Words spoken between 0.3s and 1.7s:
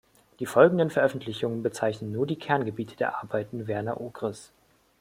Die folgenden Veröffentlichungen